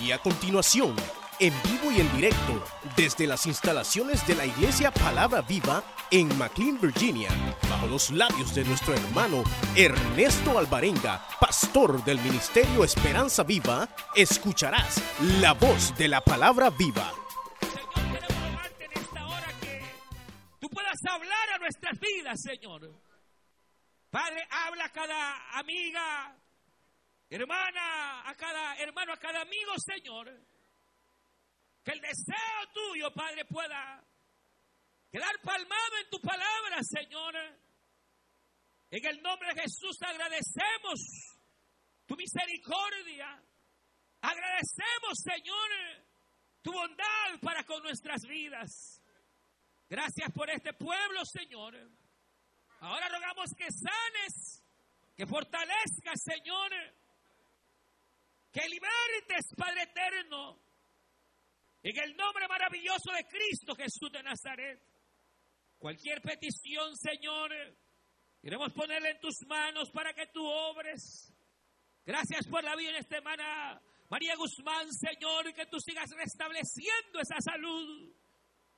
[0.00, 0.94] Y a continuación,
[1.40, 2.62] en vivo y en directo,
[2.96, 7.30] desde las instalaciones de la Iglesia Palabra Viva en McLean, Virginia,
[7.68, 9.42] bajo los labios de nuestro hermano
[9.74, 15.02] Ernesto Alvarenga, pastor del Ministerio Esperanza Viva, escucharás
[15.40, 17.10] la voz de la Palabra Viva.
[17.60, 18.20] Señor,
[18.78, 19.82] en esta hora que
[20.60, 22.92] tú puedas hablar a nuestras vidas, Señor.
[24.10, 26.36] Padre, habla a cada amiga,
[27.30, 30.30] hermana, a cada hermano, a cada amigo, Señor.
[31.84, 34.02] Que el deseo tuyo, Padre, pueda
[35.10, 37.34] quedar palmado en tu palabra, Señor.
[38.90, 41.36] En el nombre de Jesús agradecemos
[42.06, 43.42] tu misericordia.
[44.20, 45.70] Agradecemos, Señor,
[46.62, 49.02] tu bondad para con nuestras vidas.
[49.88, 51.76] Gracias por este pueblo, Señor.
[52.80, 54.62] Ahora rogamos que sanes,
[55.16, 56.72] que fortalezcas, Señor,
[58.56, 60.58] que libertes, Padre eterno,
[61.82, 64.80] en el nombre maravilloso de Cristo Jesús de Nazaret.
[65.78, 67.50] Cualquier petición, Señor,
[68.40, 71.34] queremos ponerla en tus manos para que tú obres.
[72.06, 73.78] Gracias por la vida en esta semana.
[74.08, 78.10] María Guzmán, Señor, que tú sigas restableciendo esa salud.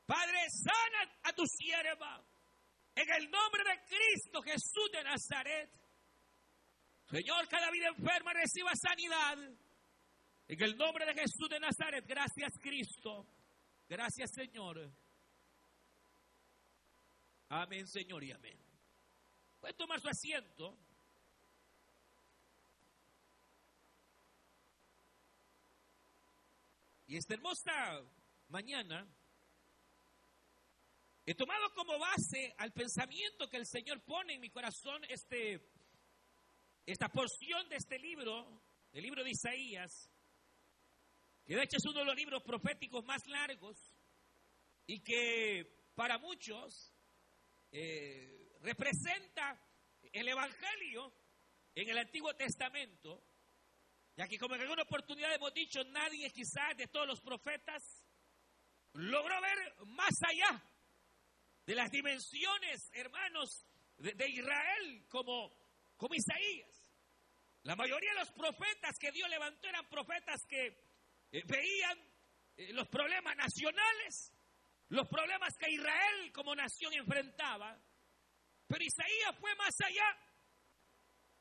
[0.05, 2.21] Padre, sana a tu sierva.
[2.97, 5.71] En el nombre de Cristo Jesús de Nazaret.
[7.13, 9.39] Señor, cada vida enferma reciba sanidad.
[10.49, 12.07] En el nombre de Jesús de Nazaret.
[12.07, 13.27] Gracias, Cristo.
[13.87, 14.91] Gracias, Señor.
[17.51, 18.59] Amén, Señor, y amén.
[19.61, 20.79] Puede tomar su asiento.
[27.07, 28.03] Y esta hermosa
[28.49, 29.07] mañana
[31.27, 35.61] he tomado como base al pensamiento que el Señor pone en mi corazón este,
[36.87, 38.63] esta porción de este libro,
[38.93, 40.08] el libro de Isaías,
[41.49, 43.79] que de hecho es uno de los libros proféticos más largos
[44.87, 46.93] y que para muchos
[47.73, 49.59] eh, representa
[50.13, 51.11] el Evangelio
[51.75, 53.25] en el Antiguo Testamento,
[54.15, 58.05] ya que como en alguna oportunidad hemos dicho, nadie quizás de todos los profetas
[58.93, 60.63] logró ver más allá
[61.65, 63.65] de las dimensiones, hermanos,
[63.97, 65.51] de, de Israel como,
[65.97, 66.85] como Isaías.
[67.63, 70.88] La mayoría de los profetas que Dios levantó eran profetas que
[71.33, 71.99] eh, veían
[72.57, 74.33] eh, los problemas nacionales,
[74.89, 77.79] los problemas que Israel como nación enfrentaba.
[78.67, 80.19] Pero Isaías fue más allá.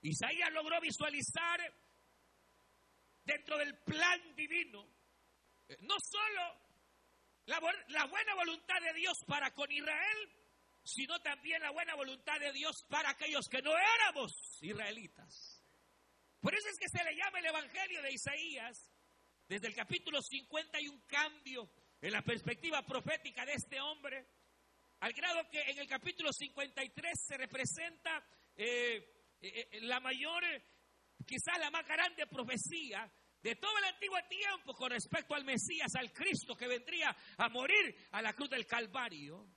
[0.01, 1.59] Isaías logró visualizar
[3.23, 4.87] dentro del plan divino
[5.67, 6.67] eh, no solo
[7.45, 7.59] la,
[7.89, 10.31] la, buena voluntad de Dios para con Israel,
[10.83, 14.31] sino también la buena voluntad de Dios para aquellos que no éramos
[14.61, 15.63] israelitas.
[16.39, 18.91] Por eso es que se le llama el Evangelio de Isaías.
[19.47, 21.71] Desde el capítulo 50 hay un cambio
[22.01, 24.27] en la perspectiva profética de este hombre,
[24.99, 28.25] al grado que en el capítulo 53 se representa
[28.57, 30.43] eh, eh, la mayor,
[31.25, 33.09] quizás la más grande profecía
[33.41, 37.95] de todo el antiguo tiempo con respecto al Mesías, al Cristo que vendría a morir
[38.11, 39.47] a la cruz del Calvario.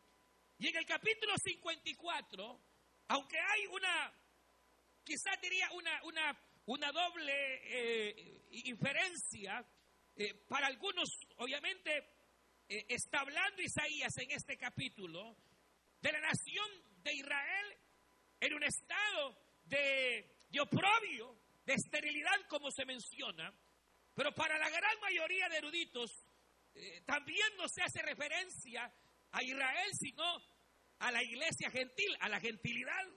[0.59, 2.61] Y en el capítulo 54,
[3.09, 4.13] aunque hay una,
[5.03, 7.33] quizás diría una, una, una doble
[7.65, 9.67] eh, inferencia,
[10.21, 11.09] eh, para algunos
[11.39, 11.97] obviamente
[12.69, 15.35] eh, está hablando Isaías en este capítulo
[15.99, 16.71] de la nación
[17.03, 17.79] de Israel
[18.39, 23.51] en un estado de, de oprobio, de esterilidad como se menciona,
[24.15, 26.27] pero para la gran mayoría de eruditos
[26.75, 28.93] eh, también no se hace referencia
[29.31, 30.25] a Israel, sino
[30.99, 33.09] a la iglesia gentil, a la gentilidad.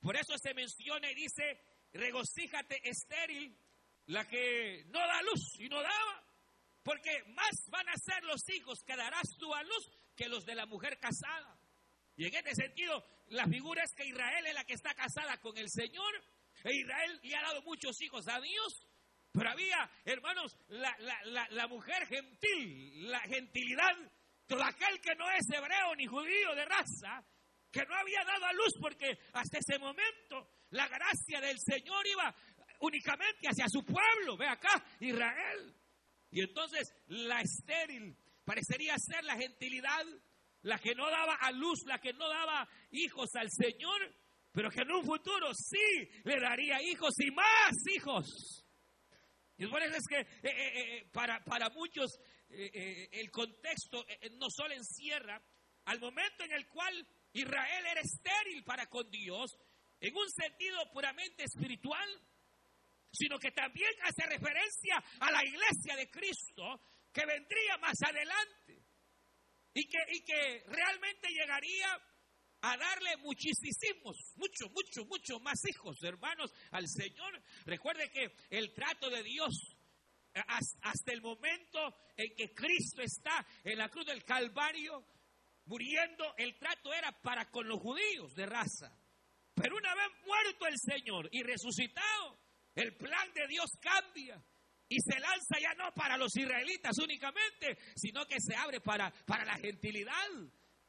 [0.00, 1.60] Por eso se menciona y dice,
[1.92, 3.54] regocíjate estéril,
[4.06, 6.29] la que no da luz y no daba,
[6.90, 10.56] porque más van a ser los hijos que darás tú a luz que los de
[10.56, 11.56] la mujer casada.
[12.16, 15.56] Y en este sentido, la figura es que Israel es la que está casada con
[15.56, 16.12] el Señor,
[16.64, 18.88] e Israel le ha dado muchos hijos a Dios,
[19.30, 20.96] pero había, hermanos, la,
[21.50, 23.96] la, mujer gentil, la gentilidad,
[24.48, 27.24] todo aquel que no es hebreo ni judío de raza,
[27.70, 32.34] que no había dado a luz porque hasta ese momento la gracia del Señor iba
[32.80, 35.79] únicamente hacia su pueblo, ve acá, Israel.
[36.30, 40.04] Y entonces la estéril parecería ser la gentilidad,
[40.62, 44.14] la que no daba a luz, la que no daba hijos al Señor,
[44.52, 48.66] pero que en un futuro sí le daría hijos y más hijos.
[49.56, 52.18] Y por eso es que eh, eh, eh, para, para, muchos
[52.48, 54.04] el contexto
[54.38, 55.40] no solo encierra
[55.84, 59.56] al momento en el cual Israel era estéril para con Dios,
[60.00, 62.08] en un sentido puramente espiritual,
[63.12, 66.80] sino que también hace referencia a la iglesia de Cristo
[67.12, 68.84] que vendría más adelante
[69.74, 72.00] y que, y que realmente llegaría
[72.62, 77.42] a darle muchísimos, muchos, muchos, muchos más hijos, hermanos, al Señor.
[77.64, 79.76] Recuerde que el trato de Dios
[80.34, 80.40] eh,
[80.82, 85.04] hasta el momento en que Cristo está en la cruz del Calvario,
[85.64, 88.94] muriendo, el trato era para con los judíos de raza.
[89.54, 92.38] Pero una vez muerto el Señor y resucitado,
[92.74, 94.42] el plan de Dios cambia
[94.88, 99.44] y se lanza ya no para los israelitas únicamente, sino que se abre para, para
[99.44, 100.28] la gentilidad.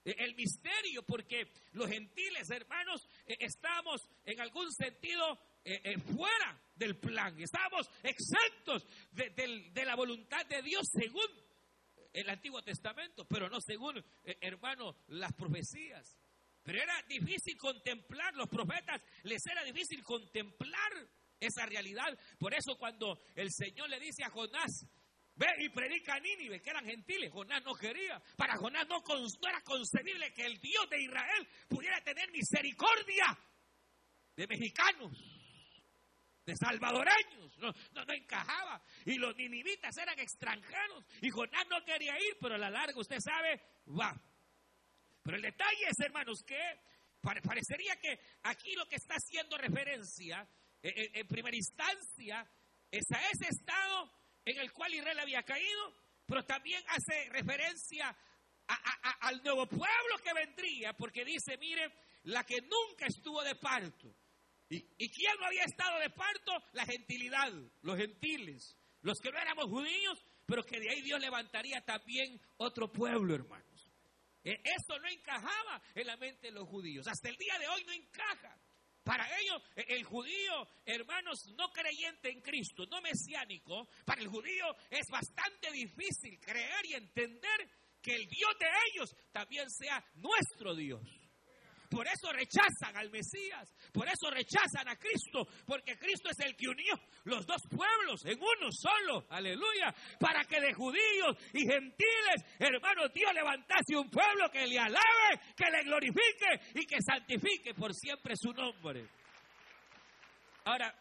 [0.04, 6.98] E, el misterio, porque los gentiles, hermanos, e, estamos en algún sentido e, fuera del
[6.98, 11.27] plan, estamos exentos de, la voluntad de Dios según
[12.12, 14.04] el Antiguo Testamento, pero no según,
[14.42, 16.18] hermano, las profecías.
[16.63, 21.07] Pero era difícil contemplar, los profetas les era difícil contemplar
[21.42, 22.18] esa realidad.
[22.40, 24.86] Por eso cuando el Señor le dice a Jonás,
[25.36, 28.22] ve y predica a Nínive, que eran gentiles, Jonás no quería.
[28.38, 29.04] Para Jonás no,
[29.50, 33.38] era concebible que el Dios de Israel pudiera tener misericordia
[34.36, 35.12] de mexicanos,
[36.46, 37.58] de salvadoreños.
[37.58, 38.82] No, no, no, encajaba.
[39.06, 41.06] Y los ninivitas eran extranjeros.
[41.22, 44.14] Y Jonás no quería ir, pero a la larga, usted sabe, va.
[45.24, 46.60] Pero el detalle es, hermanos, que
[47.22, 50.48] parecería que aquí lo que está haciendo referencia
[50.83, 52.50] en, primera instancia
[52.89, 54.12] es a ese estado
[54.45, 55.95] en el cual Israel había caído,
[56.25, 58.16] pero también hace referencia
[59.22, 61.92] al nuevo pueblo que vendría, porque dice, mire,
[62.24, 64.16] la que nunca estuvo de parto.
[64.69, 66.51] ¿Y, ¿Y quién no había estado de parto?
[66.74, 67.51] La gentilidad,
[67.81, 72.92] los gentiles, los que no éramos judíos, pero que de ahí Dios levantaría también otro
[72.92, 73.92] pueblo, hermanos.
[74.44, 77.07] E, eso no encajaba en la mente de los judíos.
[77.07, 78.57] Hasta el día de hoy no encaja.
[79.03, 84.75] Para ellos, e, el judío, hermanos, no creyente en Cristo, no mesiánico, para el judío
[84.89, 87.69] es bastante difícil creer y entender
[88.01, 91.21] que el Dios de ellos también sea nuestro Dios.
[91.92, 96.70] Por eso rechazan al Mesías, por eso rechazan a Cristo, porque Cristo es el que
[96.70, 96.96] unió
[97.26, 103.34] los dos pueblos en uno solo, aleluya, para que de judíos y gentiles, hermanos, Dios
[103.34, 108.54] levantase un pueblo que le alabe, que le glorifique y que santifique por siempre su
[108.54, 109.06] nombre.
[110.64, 110.96] Ahora,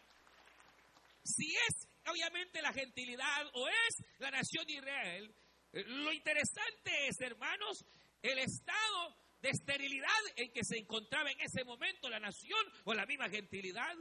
[1.23, 5.35] si es obviamente la gentilidad o es la nación de Israel,
[5.71, 7.85] lo interesante es, hermanos,
[8.21, 13.05] el estado de esterilidad en que se encontraba en ese momento la nación o la
[13.05, 13.95] misma gentilidad.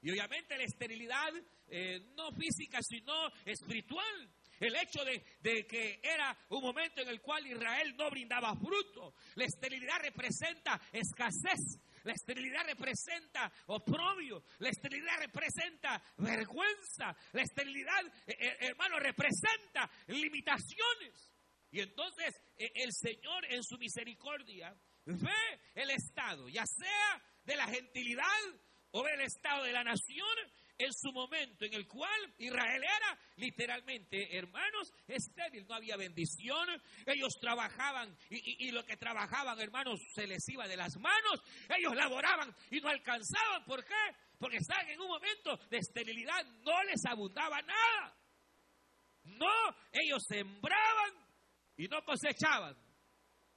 [0.00, 1.32] Y obviamente la esterilidad
[1.68, 3.12] eh, no física, sino
[3.44, 4.30] espiritual.
[4.60, 9.14] El hecho de, de, que era un momento en el cual Israel no brindaba fruto.
[9.34, 11.80] La esterilidad representa escasez.
[12.04, 14.42] La esterilidad representa oprobio.
[14.58, 17.14] La esterilidad representa vergüenza.
[17.32, 21.37] La esterilidad, eh, eh, hermano, representa limitaciones.
[21.70, 24.74] Y entonces e, el Señor en su misericordia
[25.04, 28.24] ve el estado, ya sea de la gentilidad
[28.90, 30.36] o del estado de la nación,
[30.78, 36.68] en su momento en el cual Israel era literalmente, hermanos, estéril, no había bendición,
[37.04, 41.42] ellos trabajaban y, y, lo que trabajaban, hermanos, se les iba de las manos,
[41.76, 44.14] ellos laboraban y no alcanzaban, ¿por qué?
[44.38, 48.16] Porque estaban en un momento de esterilidad, no les abundaba nada.
[49.24, 51.27] No, ellos sembraban
[51.78, 52.76] y no cosechaban.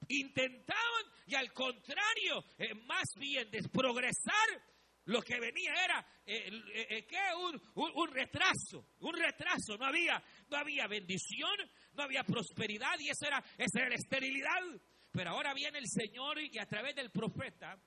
[0.08, 4.48] Intentaban y al contrario, eh, más bien desprogresar,
[5.06, 7.60] lo que venía era eh, eh, Un,
[7.96, 11.58] un, retraso, un retraso, no había, no había bendición,
[11.94, 14.62] no había prosperidad y eso era, esa era la esterilidad.
[15.12, 17.78] Pero ahora viene el Señor y a través del profeta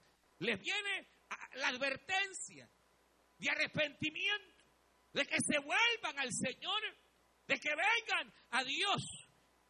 [0.40, 1.08] les viene
[1.54, 2.68] la advertencia
[3.38, 4.64] de arrepentimiento,
[5.12, 6.82] de que se vuelvan al Señor,
[7.46, 9.23] de que vengan a Dios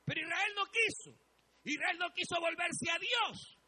[0.04, 1.18] pero Israel no quiso.
[1.64, 3.58] Israel no quiso volverse a Dios.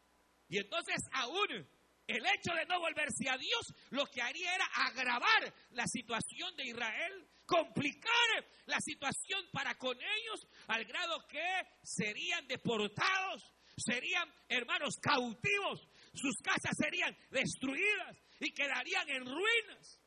[0.48, 1.66] Y entonces aún
[2.06, 6.66] el hecho de no volverse a Dios lo que haría era agravar la situación de
[6.66, 15.88] Israel, complicar la situación para con ellos al grado que serían deportados, serían hermanos cautivos,
[16.14, 20.00] sus casas serían destruidas y quedarían en ruinas.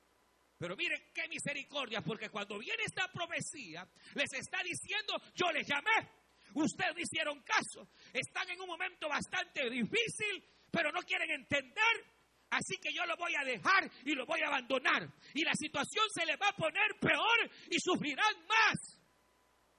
[0.58, 6.10] Pero miren qué misericordia, porque cuando viene esta profecía, les está diciendo, yo les llamé,
[6.54, 7.88] Ustedes no hicieron caso.
[8.14, 12.06] Están en un momento bastante difícil, pero no quieren entender.
[12.50, 15.08] Así que yo lo voy a dejar y lo voy a abandonar.
[15.34, 19.00] Y la situación se les va a poner peor y sufrirán más.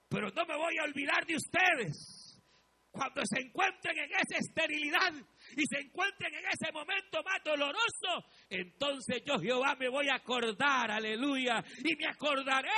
[0.07, 2.27] Pero no me voy a olvidar de ustedes.
[2.91, 5.13] cuando se encuentren en esa esterilidad
[5.55, 10.91] y se encuentren en ese momento más doloroso, entonces yo Jehová me voy a acordar,
[10.91, 12.69] aleluya, y me acordaré,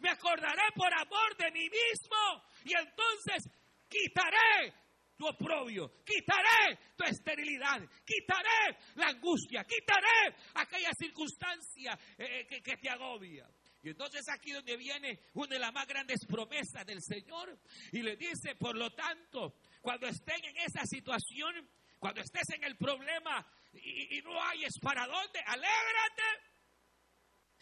[0.00, 3.50] me acordaré por amor de mí mismo, y entonces
[3.88, 4.74] quitaré
[5.16, 12.90] tu oprobio, quitaré tu esterilidad, quitaré la angustia, quitaré aquella circunstancia eh, que, que te
[12.90, 13.48] agobia.
[13.82, 17.58] Y entonces aquí donde viene una de las más grandes promesas del Señor
[17.92, 21.68] y le dice, por lo tanto, cuando estén en esa situación,
[22.04, 26.22] cuando estés en el problema y, no hayes para dónde, alégrate,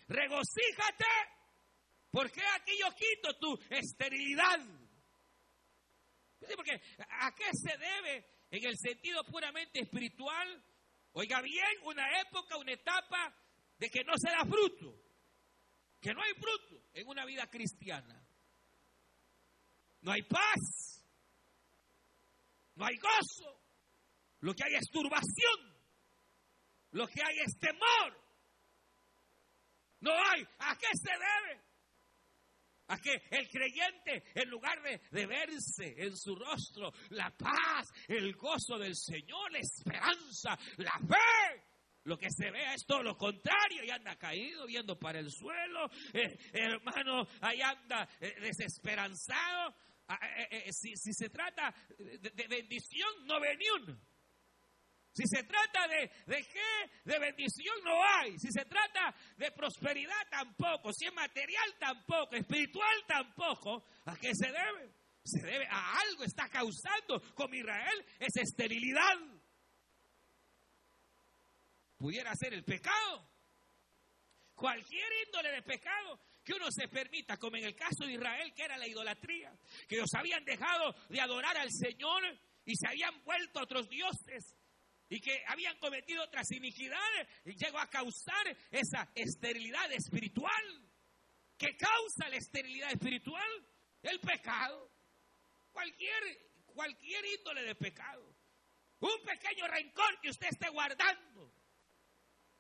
[0.09, 1.07] regocíjate,
[2.11, 4.59] porque aquí yo quito tu esterilidad.
[6.57, 6.73] Porque
[7.21, 10.61] ¿a qué se debe en el sentido puramente espiritual?
[11.13, 13.33] Oiga bien, una época, una etapa
[13.79, 15.01] de que no se da fruto
[16.01, 18.21] que no hay fruto en una vida cristiana.
[20.01, 21.07] No hay paz,
[22.75, 23.62] no hay gozo,
[24.43, 25.73] lo que hay es turbación,
[26.93, 28.21] lo que hay es temor.
[30.01, 30.43] No hay.
[30.59, 31.63] ¿A qué se debe?
[32.89, 38.79] A que el creyente, en lugar de, verse en su rostro la paz, el gozo
[38.79, 41.65] del Señor, la esperanza, la fe,
[42.05, 45.89] lo que se vea es todo lo contrario y anda caído, viendo para el suelo.
[46.13, 49.77] Eh, hermano, ahí anda eh, desesperanzado.
[50.09, 50.19] Ah,
[50.51, 54.12] eh, si, se trata de, bendición, no ve ni uno.
[55.13, 58.39] Si se trata de, de qué, de bendición no hay.
[58.39, 60.91] Si se trata de prosperidad tampoco.
[60.93, 62.35] Si es material tampoco.
[62.35, 63.85] Espiritual tampoco.
[64.07, 64.95] ¿A qué se debe?
[65.25, 69.19] Se debe a algo está causando con Israel esa esterilidad
[72.03, 73.31] pudiera ser el pecado.
[74.55, 78.65] Cualquier índole de pecado que uno se permita, como en el caso de Israel, que
[78.65, 79.57] era la idolatría,
[79.89, 82.25] que ellos habían dejado de adorar al Señor
[82.65, 84.57] y se habían vuelto a otros dioses
[85.13, 90.91] y que habían cometido otras iniquidades, llegó a causar esa esterilidad espiritual.
[91.59, 93.51] ¿Qué causa la esterilidad espiritual?
[94.03, 94.91] El pecado.
[95.71, 96.23] Cualquier,
[96.65, 98.27] cualquier índole de pecado.
[99.01, 101.53] Un pequeño rencor que usted esté guardando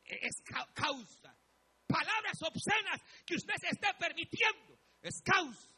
[0.04, 0.42] es
[0.74, 1.34] causa.
[1.86, 5.71] Palabras obscenas que usted se esté permitiendo es causa.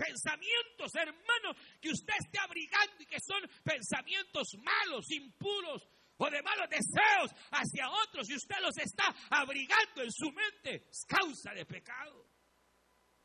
[0.00, 6.68] Pensamientos, hermanos, que usted esté abrigando y que son pensamientos malos, impuros o de malos
[6.70, 12.26] deseos hacia otros y usted los está abrigando en su mente, es causa de pecado.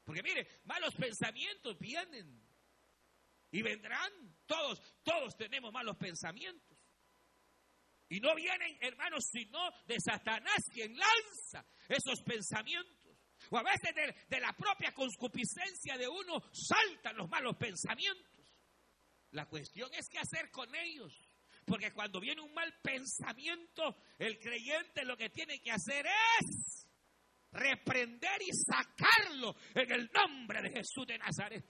[0.03, 2.43] Porque mire, malos pensamientos vienen
[3.51, 4.11] y vendrán.
[4.45, 6.77] Todos, todos tenemos malos pensamientos.
[8.09, 13.04] Y no vienen, hermanos, sino de Satanás quien lanza esos pensamientos.
[13.57, 13.93] A veces
[14.27, 18.53] de, la propia concupiscencia de uno saltan los malos pensamientos.
[19.31, 21.13] La cuestión es qué hacer con ellos.
[21.65, 26.87] Porque cuando viene un mal pensamiento, el creyente lo que tiene que hacer es
[27.51, 31.65] reprender y sacarlo en el nombre de Jesús de Nazaret.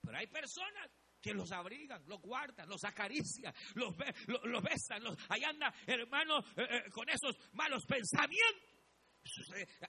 [0.00, 3.94] Pero hay personas que los abrigan, los guardan, los acarician, los,
[4.26, 8.73] los, besan, ahí anda, hermano, eh, eh, con esos malos pensamientos.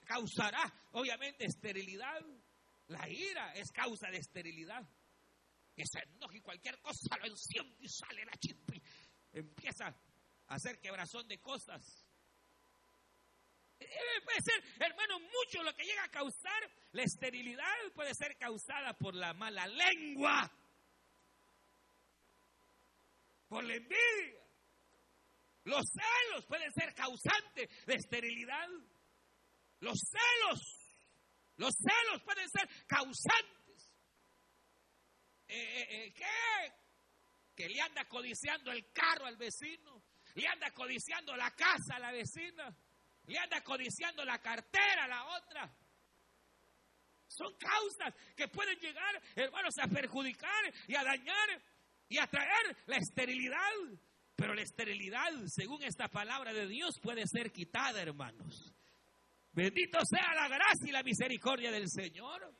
[0.04, 2.20] Causará, obviamente, esterilidad.
[2.88, 4.82] La ira es causa de esterilidad.
[5.74, 8.72] Que se enoje y cualquier cosa lo enciende y sale la chispa.
[9.32, 11.82] Empieza a hacer quebrazón de cosas.
[13.78, 13.86] Eh,
[14.24, 19.14] puede ser, hermano, mucho lo que llega a causar la esterilidad puede ser causada por
[19.14, 20.50] la mala lengua
[23.48, 24.42] por la envidia.
[25.64, 28.68] Los celos pueden ser causantes de esterilidad.
[29.86, 30.60] Los celos,
[31.58, 33.94] los celos pueden ser causantes.
[35.46, 36.72] Eh, eh, eh, ¿Qué?
[37.54, 40.02] Que le anda codiciando el carro al vecino,
[40.34, 42.76] le anda codiciando la casa a la vecina,
[43.26, 45.72] le anda codiciando la cartera a la otra.
[47.28, 51.62] Son causas que pueden llegar, hermanos, a perjudicar y a dañar
[52.08, 54.00] y atraer la esterilidad.
[54.34, 58.75] Pero la esterilidad, según esta palabra de Dios, puede ser quitada, hermanos.
[59.56, 62.54] Bendito sea la gracia y la misericordia del Señor.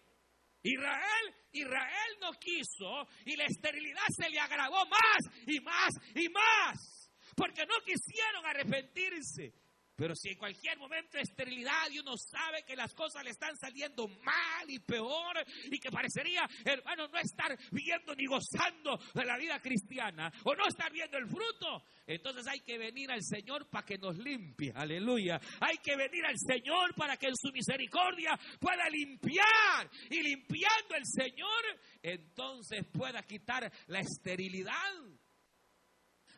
[0.62, 7.12] Israel, Israel no quiso y la esterilidad se le agravó más y más y más.
[7.36, 9.52] Porque no quisieron arrepentirse.
[9.96, 13.56] Pero si en cualquier momento de esterilidad y uno sabe que las cosas le están
[13.56, 15.36] saliendo mal y peor
[15.70, 20.66] y que parecería, hermano, no estar viendo ni gozando de la vida cristiana o no
[20.66, 24.72] estar viendo el fruto, entonces hay que venir al Señor para que nos limpie.
[24.74, 25.40] Aleluya.
[25.60, 29.90] Hay que venir al Señor para que en su misericordia pueda limpiar.
[30.10, 31.64] Y limpiando el Señor,
[32.02, 34.76] entonces pueda quitar la esterilidad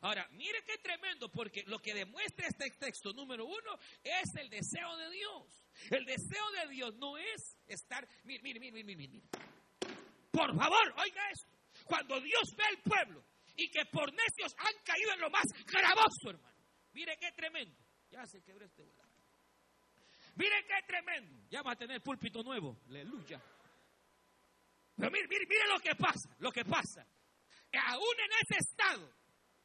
[0.00, 4.96] Ahora, mire qué tremendo, porque lo que demuestra este texto número uno es el deseo
[4.96, 5.62] de Dios.
[5.90, 9.22] El deseo de Dios no es estar, mire, mire, mire, mire, mire.
[10.30, 11.48] Por favor, oiga esto.
[11.84, 13.24] Cuando Dios ve al pueblo
[13.56, 16.58] y que por necios han caído en lo más gravoso, hermano.
[16.92, 17.76] Mire qué tremendo.
[18.10, 18.84] Ya se quebró este.
[20.36, 21.44] Mire qué tremendo.
[21.50, 22.78] Ya va a tener púlpito nuevo.
[22.88, 23.42] Aleluya.
[24.96, 27.06] Pero mire, mire, mire lo que pasa, lo que pasa.
[27.86, 29.12] Aún en ese estado,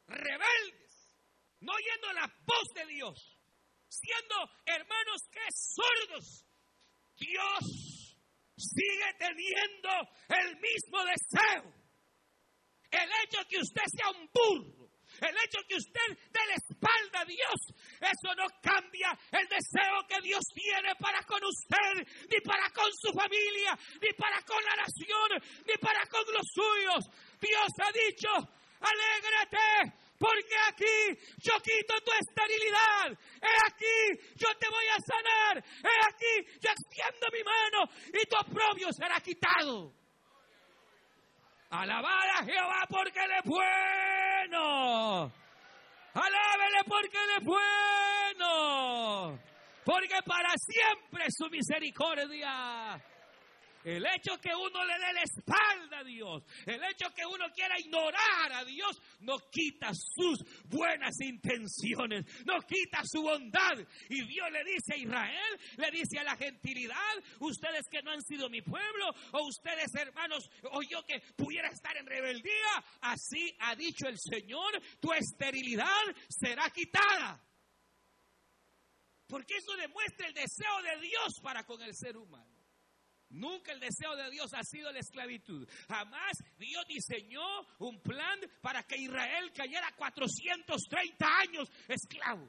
[0.07, 1.17] rebeldes,
[1.61, 3.39] no oyendo la voz de Dios,
[3.87, 6.45] siendo hermanos que sordos,
[7.15, 8.13] Dios
[8.57, 9.89] sigue teniendo
[10.29, 11.73] el mismo deseo.
[12.91, 14.83] El hecho que usted sea un burro,
[15.21, 17.57] el hecho que usted dé la espalda a Dios,
[18.01, 23.11] eso no cambia el deseo que Dios tiene para con usted, ni para con su
[23.13, 27.03] familia, ni para con la nación, ni para con los suyos.
[27.39, 28.29] Dios ha dicho,
[28.83, 33.11] alégrate, porque aquí yo quito tu esterilidad.
[33.41, 35.63] He aquí, yo te voy a sanar.
[35.63, 39.93] He aquí, yo extiendo mi mano y tu oprobio será quitado.
[41.69, 45.31] Alabad a Jehová porque Él es bueno.
[46.13, 49.39] Alábele porque Él es bueno.
[49.83, 53.03] Porque para siempre su misericordia.
[53.83, 57.77] El hecho que uno le dé la espalda a Dios, el hecho que uno quiera
[57.79, 63.77] ignorar a Dios, no quita sus buenas intenciones, no quita su bondad.
[64.09, 68.21] Y Dios le dice a Israel, le dice a la gentilidad, ustedes que no han
[68.21, 73.75] sido mi pueblo, o ustedes hermanos, o yo que pudiera estar en rebeldía, así ha
[73.75, 77.41] dicho el Señor, tu esterilidad será quitada.
[79.27, 82.52] Porque eso demuestra el deseo de Dios para con el ser humano.
[83.33, 85.67] Nunca el deseo de Dios ha sido la esclavitud.
[85.87, 87.43] Jamás Dios diseñó
[87.79, 92.47] un plan para que Israel cayera 430 años esclavo.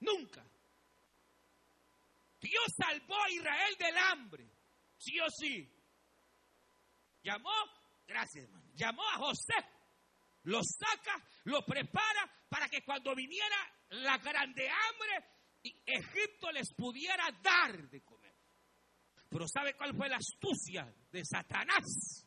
[0.00, 0.44] Nunca.
[2.40, 4.50] Dios salvó a Israel del hambre.
[4.96, 5.70] Sí o sí.
[7.22, 7.52] Llamó,
[8.06, 9.54] gracias hermano, llamó a José.
[10.44, 13.56] Lo saca, lo prepara para que cuando viniera
[13.90, 15.36] la grande hambre,
[15.84, 18.15] Egipto les pudiera dar de comer.
[19.28, 22.26] Pero ¿sabe cuál fue la astucia de Satanás?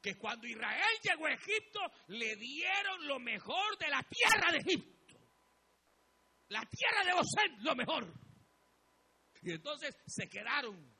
[0.00, 5.18] Que cuando Israel llegó a Egipto, le dieron lo mejor de la tierra de Egipto.
[6.48, 8.12] La tierra de Gosén, lo mejor.
[9.42, 10.94] Y entonces se quedaron.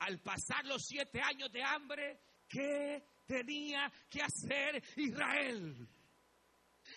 [0.00, 5.88] Al pasar los siete años de hambre, ¿qué tenía que hacer Israel?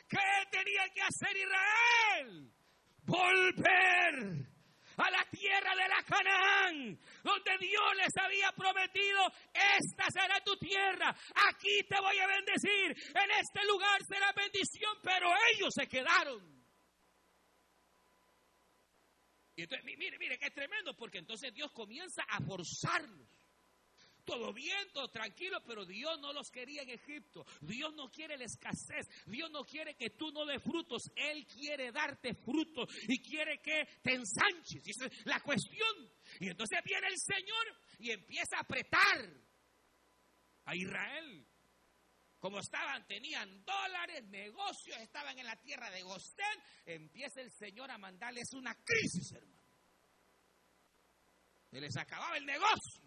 [0.08, 0.18] ¿Qué
[0.52, 2.52] tenía que hacer Israel?
[3.04, 4.55] Volver
[4.98, 11.16] a la tierra de la Canaán, donde Dios les había prometido, esta será tu tierra,
[11.50, 16.56] aquí te voy a bendecir, en este lugar será bendición, pero ellos se quedaron.
[19.58, 23.35] Y entonces, mire, mire, qué tremendo, porque entonces Dios comienza a forzarlos
[24.26, 27.46] todo bien, todo tranquilo, pero Dios no los quería en Egipto.
[27.62, 29.08] Dios no quiere la escasez.
[29.26, 31.04] Dios no quiere que tú no des frutos.
[31.16, 34.84] Él quiere darte frutos y quiere que te ensanches.
[34.88, 36.12] esa es la cuestión.
[36.40, 39.46] Y entonces viene el Señor y empieza a apretar
[40.66, 41.48] a Israel.
[42.40, 47.98] Como estaban, tenían dólares, negocios, estaban en la tierra de Gosén, empieza el Señor a
[47.98, 49.56] mandarles una crisis, hermano.
[51.72, 53.05] Se les acababa el negocio.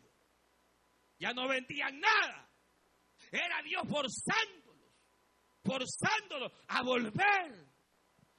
[1.18, 2.48] Ya no vendían nada.
[3.30, 4.92] Era Dios forzándolos,
[5.62, 7.68] forzándolos a volver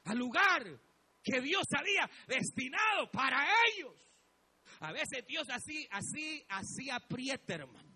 [0.05, 0.63] al lugar
[1.23, 3.93] que Dios había destinado para ellos.
[4.79, 7.89] A veces Dios así, así, así aprieta, hermanos.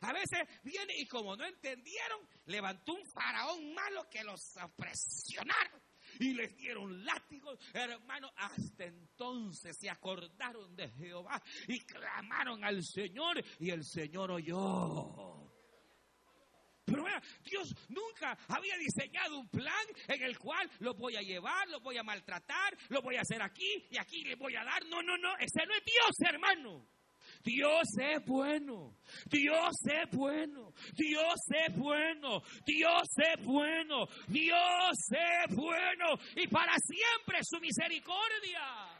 [0.00, 4.40] A veces viene y como no entendieron, levantó un faraón malo que los
[4.76, 5.80] presionaron
[6.18, 8.30] y les dieron látigos, hermano.
[8.36, 15.38] Hasta entonces se acordaron de Jehová y clamaron al Señor y el Señor oyó.
[16.84, 21.68] Pero vea, Dios nunca había diseñado un plan en el cual lo voy a llevar,
[21.68, 24.86] lo voy a maltratar, lo voy a hacer aquí y aquí le voy a dar.
[24.86, 26.88] No, no, no, ese no es Dios, hermano.
[27.44, 28.96] Dios es bueno.
[29.26, 30.72] Dios es bueno.
[30.94, 32.42] Dios es bueno.
[32.66, 34.06] Dios es bueno.
[34.26, 36.18] Dios es bueno.
[36.36, 38.98] Y para siempre su misericordia.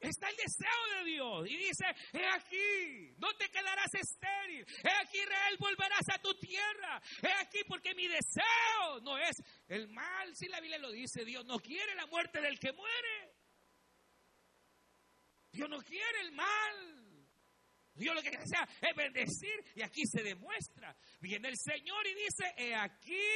[0.00, 1.46] Está el deseo de Dios.
[1.46, 4.64] Y dice, he aquí, no te quedarás estéril.
[4.82, 7.02] He aquí, Israel, volverás a tu tierra.
[7.22, 9.36] He aquí, porque mi deseo no es
[9.68, 10.34] el mal.
[10.34, 13.39] Si la Biblia lo dice, Dios no quiere la muerte del que muere.
[15.52, 17.00] Dios no quiere el mal.
[17.94, 19.64] Dios lo que desea es bendecir.
[19.74, 20.96] Y aquí se demuestra.
[21.20, 23.26] Viene el Señor y dice, he aquí,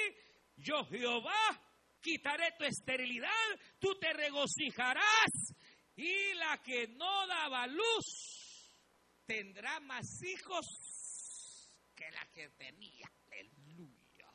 [0.56, 1.60] yo Jehová,
[2.00, 3.30] quitaré tu esterilidad,
[3.78, 5.54] tú te regocijarás
[5.96, 8.34] y la que no daba luz
[9.26, 10.66] tendrá más hijos
[11.94, 13.10] que la que tenía.
[13.26, 14.30] Aleluya.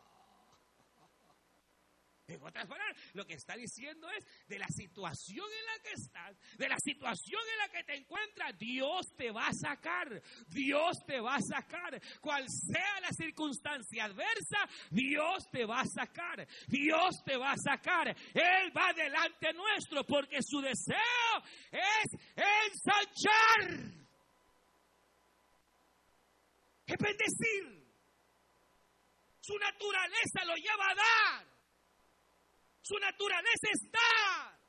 [2.29, 6.57] En otras palabras, lo que está diciendo es de la situación en la que estás,
[6.57, 11.19] de la situación en la que te encuentras, Dios te va a sacar, Dios te
[11.19, 11.99] va a sacar.
[12.21, 14.57] Cual sea la circunstancia adversa,
[14.91, 18.07] Dios te va a sacar, Dios te va a sacar.
[18.09, 23.91] Él va delante nuestro porque su deseo es ensanchar,
[26.85, 27.79] es bendecir.
[29.41, 31.48] Su naturaleza lo lleva a dar.
[32.89, 34.59] Su naturaleza es dar.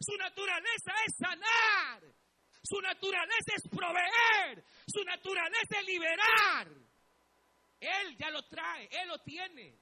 [0.00, 2.02] Su naturaleza es sanar.
[2.64, 4.64] Su naturaleza es proveer.
[4.88, 6.68] Su naturaleza es liberar.
[7.78, 9.78] Él ya lo trae, Él lo tiene.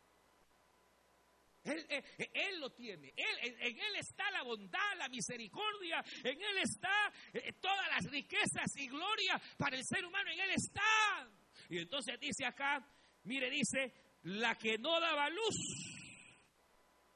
[1.65, 3.15] Él, eh, eh, lo tiene.
[3.17, 6.05] Él, en, Él está la bondad, la misericordia.
[6.25, 10.31] En Él está eh, todas las riquezas y gloria para el ser humano.
[10.31, 11.27] En Él está.
[11.71, 12.87] Y entonces dice acá,
[13.23, 16.02] mire, dice, la que no daba luz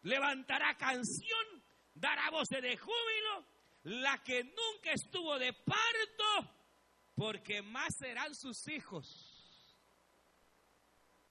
[0.07, 1.63] levantará canción,
[1.95, 3.47] dará voces de júbilo,
[3.83, 6.55] la que nunca estuvo de parto,
[7.15, 9.33] porque más serán sus hijos.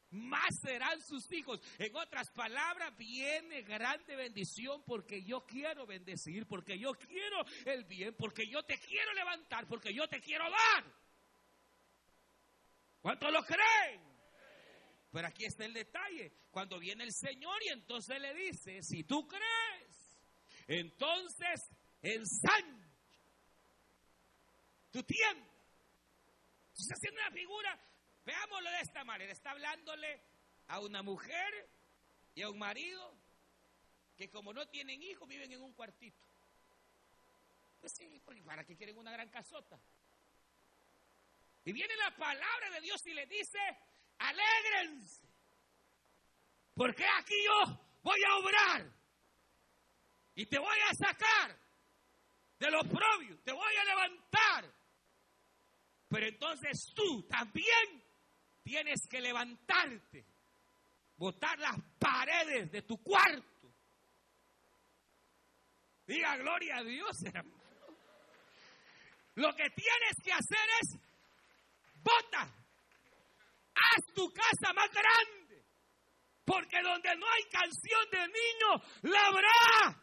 [0.09, 1.61] Más serán sus hijos.
[1.77, 8.15] En otras palabras, viene grande bendición porque yo quiero bendecir, porque yo quiero el bien,
[8.17, 10.85] porque yo te quiero levantar, porque yo te quiero dar.
[13.01, 14.14] ¿Cuántos lo creen?
[15.15, 16.29] Pero aquí está el detalle.
[16.51, 20.19] Cuando viene el Señor y entonces le dice, si tú crees,
[20.67, 22.91] entonces ensancha
[24.91, 25.49] tu tiempo.
[26.77, 27.79] Está haciendo una figura,
[28.25, 29.31] veámoslo de esta manera.
[29.31, 30.19] Está hablándole
[30.67, 31.69] a una mujer
[32.33, 33.17] y a un marido
[34.17, 36.25] que como no tienen hijos viven en un cuartito.
[37.79, 39.79] Pues sí, ¿para qué quieren una gran casota?
[41.63, 43.59] Y viene la palabra de Dios y le dice,
[44.19, 45.27] Alégrense.
[46.73, 48.91] Porque aquí yo voy a obrar.
[50.35, 51.57] Y te voy a sacar
[52.59, 53.41] de los propios.
[53.43, 54.73] Te voy a levantar.
[56.09, 58.03] Pero entonces tú también
[58.63, 60.25] tienes que levantarte.
[61.17, 63.71] Botar las paredes de tu cuarto.
[66.05, 67.63] Diga gloria a Dios, hermano.
[69.35, 70.99] Lo que tienes que hacer es
[72.03, 72.64] bota
[73.75, 75.65] haz tu casa más grande.
[76.45, 80.01] Porque donde no hay canción de niño, la habrá.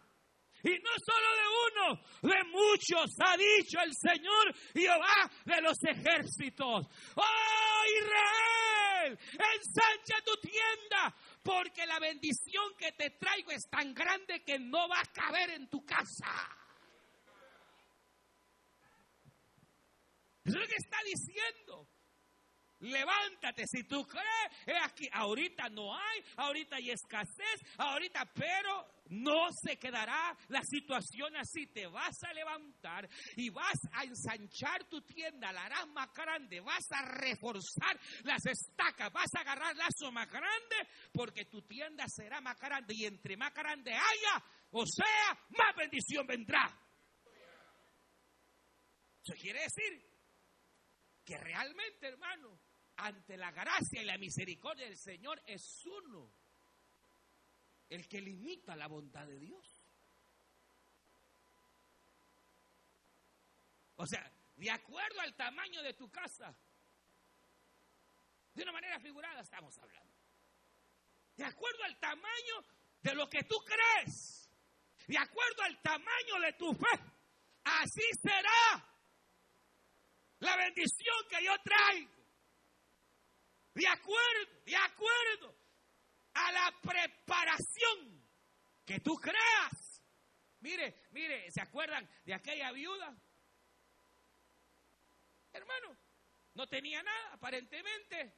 [0.64, 6.86] Y no solo de uno, de muchos, ha dicho el Señor Jehová de los ejércitos.
[7.16, 9.18] ¡Oh Israel!
[9.32, 15.00] Ensancha tu tienda, porque la bendición que te traigo es tan grande que no va
[15.00, 16.48] a caber en tu casa.
[20.44, 21.88] Es lo que está diciendo.
[22.82, 29.78] Levántate, si tú crees, aquí, ahorita no hay, ahorita hay escasez, ahorita, pero no se
[29.78, 31.68] quedará la situación así.
[31.68, 36.84] Te vas a levantar y vas a ensanchar tu tienda, la harás más grande, vas
[36.90, 40.76] a reforzar las estacas, vas a agarrar lazo más grande,
[41.12, 46.26] porque tu tienda será más grande y entre más grande haya, o sea, más bendición
[46.26, 46.66] vendrá.
[49.24, 50.04] Eso quiere decir
[51.24, 52.58] que realmente, hermano,
[53.02, 56.32] ante la gracia y la misericordia del Señor es uno,
[57.88, 59.82] el que limita la bondad de Dios.
[63.96, 66.56] O sea, de acuerdo al tamaño de tu casa,
[68.54, 70.16] de una manera figurada estamos hablando,
[71.36, 72.64] de acuerdo al tamaño
[73.00, 74.48] de lo que tú crees,
[75.08, 77.00] de acuerdo al tamaño de tu fe,
[77.64, 78.96] así será
[80.38, 82.11] la bendición que yo traigo
[83.74, 85.56] de acuerdo, de acuerdo
[86.34, 88.26] a la preparación
[88.84, 89.92] que tú creas
[90.62, 93.16] Mire, mire, ¿se acuerdan de aquella viuda?
[95.52, 95.98] Hermano,
[96.54, 98.32] no tenía nada, aparentemente.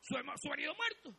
[0.00, 1.14] Su, su marido muerto.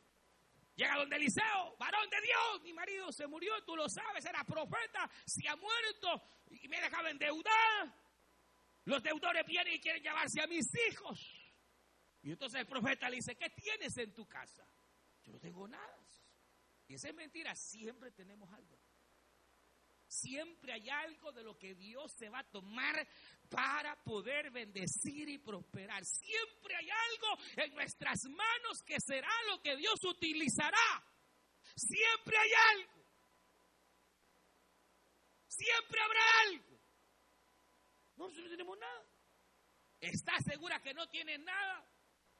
[0.74, 5.10] Llega donde Eliseo, varón de Dios, mi marido se murió, tú lo sabes, era profeta,
[5.26, 7.96] se ha muerto y me dejaba endeudada.
[8.86, 11.37] Los deudores vienen y quieren llevarse a mis hijos.
[12.28, 14.68] Y entonces el profeta le dice, ¿qué tienes en tu casa?
[15.24, 15.98] Yo no tengo nada.
[16.90, 18.78] Y esa es mentira, siempre tenemos algo.
[20.10, 23.08] Siempre hay algo de lo que Dios se va a tomar
[23.50, 26.04] para poder bendecir y prosperar.
[26.04, 31.06] Siempre hay algo en nuestras manos que será lo que Dios utilizará.
[31.78, 33.06] Siempre hay algo.
[35.48, 36.78] Siempre habrá algo.
[38.18, 39.06] No, no tenemos nada.
[40.02, 41.88] ¿Estás segura que no tienes nada?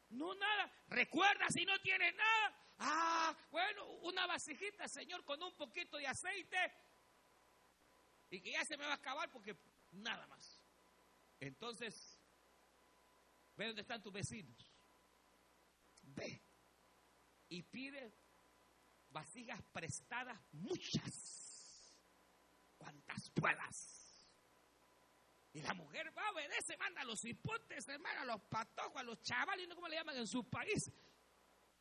[0.10, 0.72] No, nada.
[0.88, 2.56] Recuerda si no tienes nada.
[2.80, 6.58] Ah, bueno, una vasijita, Señor, con un poquito de aceite.
[8.30, 9.58] Y que ya se me va a acabar porque
[9.92, 10.62] nada más.
[11.40, 12.20] Entonces,
[13.56, 14.74] ve dónde están tus vecinos.
[16.04, 16.42] Ve
[17.50, 18.14] y pide
[19.10, 21.96] vasijas prestadas, muchas,
[22.78, 24.07] cuantas puedas.
[25.58, 29.20] Y la mujer va, obedece, manda a los hipotes, hermano, a los patojos, a los
[29.24, 30.92] chavales, no como le llaman en su país.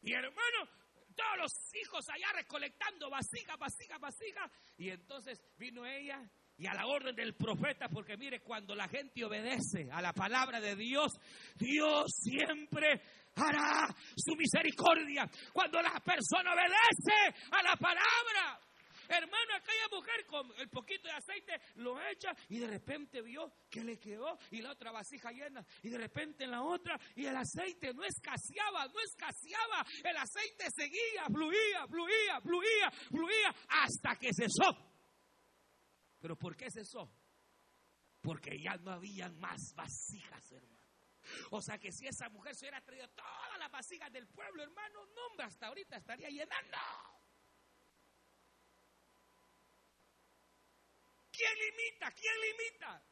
[0.00, 0.66] Y hermano,
[1.14, 4.50] todos los hijos allá recolectando vasija, vasija, vasija.
[4.78, 9.22] Y entonces vino ella y a la orden del profeta, porque mire, cuando la gente
[9.22, 11.12] obedece a la palabra de Dios,
[11.56, 13.02] Dios siempre
[13.34, 15.28] hará su misericordia.
[15.52, 18.58] Cuando la persona obedece a la palabra,
[19.08, 23.84] Hermano, aquella mujer con el poquito de aceite lo echa y de repente vio que
[23.84, 27.36] le quedó y la otra vasija llena y de repente en la otra y el
[27.36, 34.76] aceite no escaseaba, no escaseaba, el aceite seguía, fluía, fluía, fluía, fluía hasta que cesó.
[36.20, 37.10] ¿Pero por qué cesó?
[38.20, 40.76] Porque ya no había más vasijas, hermano.
[41.50, 45.06] O sea que si esa mujer se hubiera traído todas las vasijas del pueblo, hermano,
[45.06, 46.76] no, hasta ahorita estaría llenando.
[51.36, 52.10] ¿Quién limita?
[52.12, 53.04] ¿Quién limita?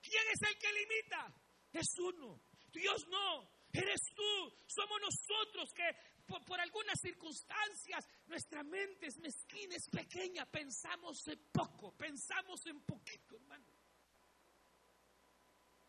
[0.00, 1.34] ¿Quién es el que limita?
[1.72, 2.40] Es uno.
[2.72, 3.50] Dios no.
[3.72, 4.56] Eres tú.
[4.66, 5.84] Somos nosotros que
[6.26, 10.46] por, algunas circunstancias nuestra mente es mezquina, es pequeña.
[10.46, 13.66] Pensamos en poco, pensamos en poquito, hermano.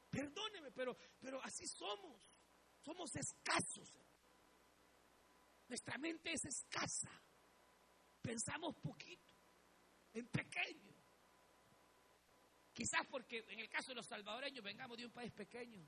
[0.09, 2.21] Perdóneme, pero, pero así somos.
[2.81, 3.89] Somos escasos.
[5.69, 7.09] Nuestra mente es escasa.
[8.21, 9.33] Pensamos poquito,
[10.13, 10.92] en pequeño.
[12.73, 15.85] Quizás porque en el caso de los salvadoreños vengamos de un país pequeño.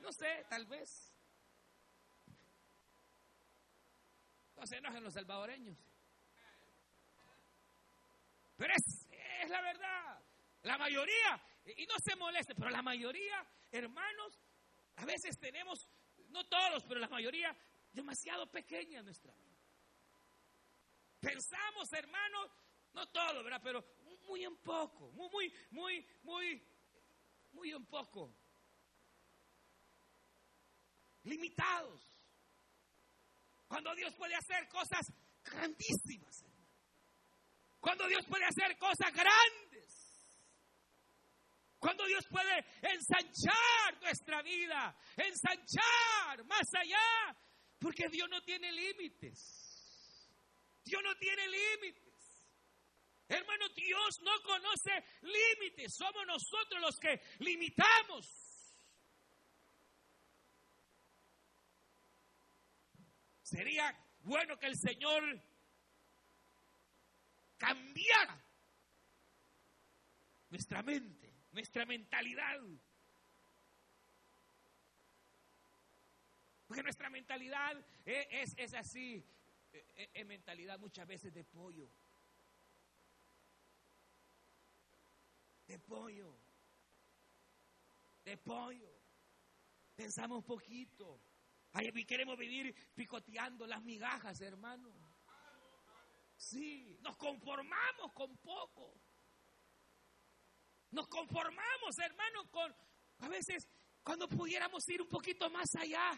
[0.00, 1.14] No sé, tal vez.
[4.56, 5.78] No se enojen los salvadoreños.
[8.56, 9.06] Pero es,
[9.42, 10.20] es la verdad.
[10.62, 11.40] La mayoría,
[11.76, 14.40] y no se moleste, pero la mayoría, hermanos,
[14.96, 15.88] a veces tenemos,
[16.30, 17.56] no todos, pero la mayoría,
[17.92, 19.48] demasiado pequeña nuestra mente.
[21.20, 22.50] Pensamos, hermanos,
[22.92, 23.60] no todo, ¿verdad?
[23.62, 23.84] Pero
[24.28, 26.62] muy en poco, muy, muy, muy, muy,
[27.52, 28.34] muy en poco.
[31.24, 32.02] Limitados.
[33.66, 35.12] Cuando Dios puede hacer cosas
[35.44, 36.44] grandísimas.
[37.80, 39.68] Cuando Dios puede hacer cosas grandes.
[41.78, 47.36] Cuando Dios puede ensanchar nuestra vida, ensanchar más allá,
[47.78, 49.68] porque Dios no tiene límites.
[50.84, 52.07] Dios no tiene límites.
[53.28, 55.94] Hermano, Dios no conoce límites.
[55.94, 58.26] Somos nosotros los que limitamos.
[63.42, 65.42] Sería bueno que el Señor
[67.58, 68.42] cambiara
[70.48, 72.60] nuestra mente, nuestra mentalidad.
[76.66, 79.22] Porque nuestra mentalidad es, es, así,
[79.72, 81.90] es, es mentalidad muchas veces de pollo.
[85.68, 86.34] De pollo.
[88.24, 88.90] De pollo.
[89.94, 91.20] Pensamos poquito.
[91.72, 94.90] Ahí queremos vivir picoteando las migajas, hermano.
[96.36, 98.94] Sí, nos conformamos con poco.
[100.90, 102.74] Nos conformamos, hermano, con
[103.18, 103.68] a veces
[104.02, 106.12] cuando pudiéramos ir un poquito más allá.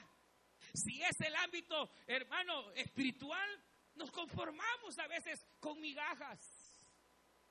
[0.75, 6.60] Si es el ámbito, hermano, espiritual, nos conformamos a veces con migajas.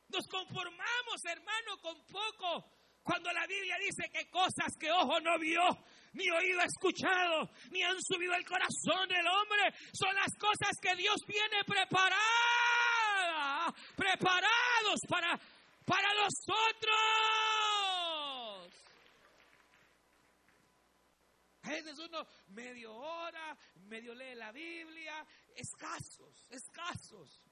[0.09, 2.71] Nos conformamos, hermano, con poco.
[3.03, 5.61] Cuando la Biblia dice que cosas que ojo no vio,
[6.13, 10.95] ni oído ha escuchado, ni han subido al corazón del hombre, son las cosas que
[10.95, 12.19] Dios tiene preparadas
[13.95, 15.39] preparados para,
[15.85, 16.89] para los otros.
[21.63, 27.48] A veces uno medio ora, medio lee la Biblia, escasos, escasos.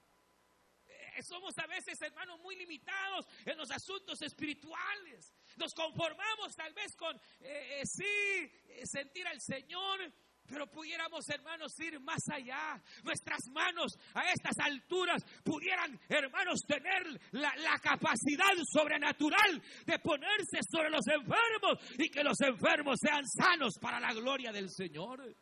[1.18, 5.32] Eh, somos a veces, hermanos, muy limitados en los asuntos espirituales.
[5.56, 10.12] Nos conformamos tal vez con, eh, eh, sí, sentir al Señor,
[10.46, 12.80] pero pudiéramos, hermanos, ir más allá.
[13.02, 17.02] Nuestras manos a estas alturas pudieran, hermanos, tener
[17.32, 23.74] la, la, capacidad sobrenatural de ponerse sobre los enfermos y que los enfermos sean sanos
[23.80, 25.34] para la gloria del Señor.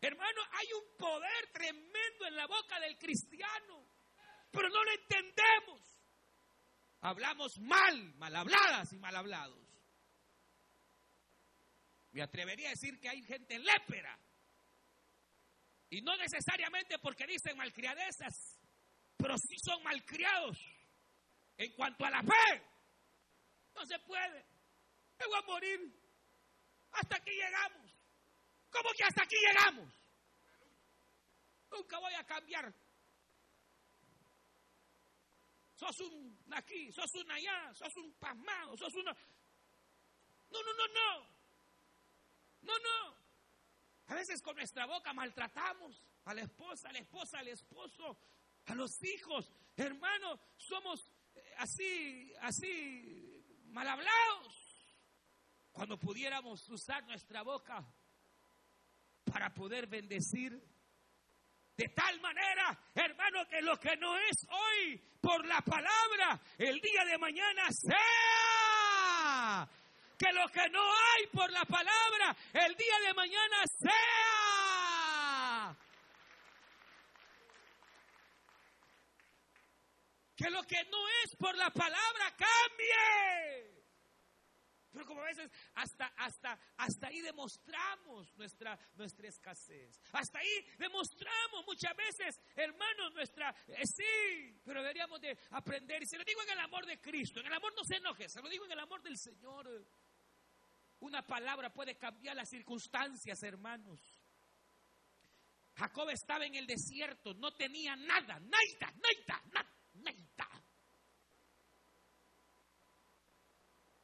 [0.00, 3.81] Hermano, hay un poder tremendo en la boca del cristiano,
[4.52, 5.80] pero no lo entendemos.
[7.00, 9.58] Hablamos mal, mal habladas y mal hablados.
[12.12, 14.16] Me atrevería a decir que hay gente lépera.
[15.88, 18.60] Y no necesariamente porque dicen malcriadezas,
[19.16, 20.58] pero sí son malcriados.
[21.56, 22.62] En cuanto a la fe,
[23.74, 24.44] no se puede.
[25.18, 26.02] Me voy a morir.
[26.92, 27.94] Hasta aquí llegamos.
[28.70, 29.94] ¿Cómo que hasta aquí llegamos?
[31.70, 32.74] Nunca voy a cambiar.
[35.82, 39.12] Sos un aquí, sos un allá, sos un pasmado, sos una...
[40.52, 41.26] No, no, no, no.
[42.62, 43.16] No, no.
[44.06, 48.16] A veces con nuestra boca maltratamos a la esposa, a la esposa, al esposo,
[48.66, 49.50] a los hijos.
[49.76, 54.54] Hermanos, somos eh, así, así mal hablados.
[55.72, 57.84] Cuando pudiéramos usar nuestra boca
[59.24, 60.62] para poder bendecir
[61.82, 67.04] de tal manera, hermano, que lo que no es hoy por la palabra, el día
[67.04, 69.68] de mañana sea
[70.16, 75.76] que lo que no hay por la palabra, el día de mañana sea.
[80.36, 83.71] Que lo que no es por la palabra cambie.
[84.92, 89.98] Pero como a veces hasta, hasta, hasta ahí demostramos nuestra, nuestra escasez.
[90.12, 93.54] Hasta ahí demostramos muchas veces, hermanos, nuestra...
[93.68, 96.02] Eh, sí, pero deberíamos de aprender.
[96.02, 97.40] Y se lo digo en el amor de Cristo.
[97.40, 99.86] En el amor no se enoje, se lo digo en el amor del Señor.
[101.00, 104.00] Una palabra puede cambiar las circunstancias, hermanos.
[105.74, 109.71] Jacob estaba en el desierto, no tenía nada, nada, nada, nada.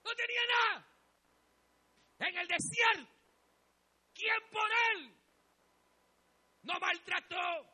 [0.09, 0.89] No tenía nada.
[2.21, 3.13] En el desierto,
[4.15, 5.15] ¿quién por él?
[6.63, 7.67] No maltrató,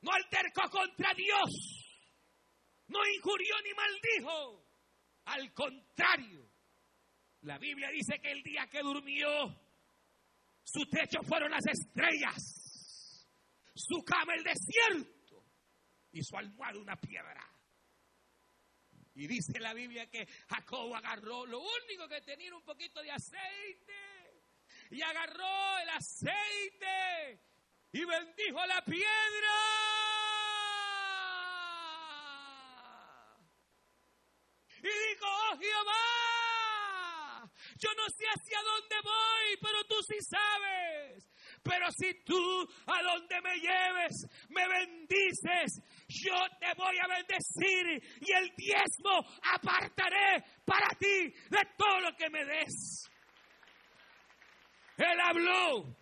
[0.00, 1.96] no altercó contra Dios,
[2.86, 4.64] no injurió ni maldijo.
[5.24, 6.48] Al contrario,
[7.42, 9.28] la Biblia dice que el día que durmió,
[10.62, 13.26] su techo fueron las estrellas,
[13.74, 15.44] su cama el desierto
[16.12, 17.53] y su almohada una piedra.
[19.14, 23.94] Y dice la Biblia que Jacob agarró lo único que tenía un poquito de aceite.
[24.90, 27.40] Y agarró el aceite
[27.92, 29.54] y bendijo la piedra.
[34.78, 41.03] Y dijo, oh Jehová, yo no sé hacia dónde voy, pero tú sí sabes.
[41.64, 48.32] Pero si tú a donde me lleves me bendices, yo te voy a bendecir y
[48.32, 53.10] el diezmo apartaré para ti de todo lo que me des.
[54.98, 55.96] Él habló.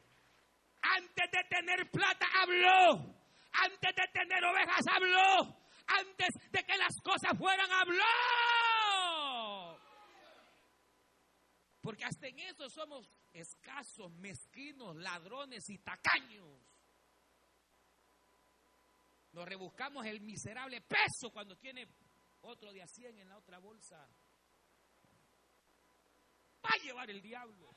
[0.83, 3.15] Antes de tener plata habló.
[3.53, 5.63] Antes de tener ovejas habló.
[5.87, 8.03] Antes de que las cosas fueran habló.
[11.81, 16.61] Porque hasta en eso somos escasos, mezquinos, ladrones y tacaños.
[19.33, 21.89] Nos rebuscamos el miserable peso cuando tiene
[22.43, 23.97] otro de a 100 en la otra bolsa.
[26.65, 27.75] Va a llevar el diablo.